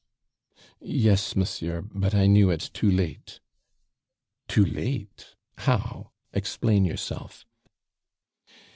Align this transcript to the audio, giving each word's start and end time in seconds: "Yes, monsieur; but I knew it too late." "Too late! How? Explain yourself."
"Yes, 0.79 1.35
monsieur; 1.35 1.81
but 1.83 2.15
I 2.15 2.25
knew 2.25 2.49
it 2.49 2.71
too 2.73 2.89
late." 2.89 3.39
"Too 4.47 4.65
late! 4.65 5.35
How? 5.59 6.09
Explain 6.33 6.85
yourself." 6.85 7.45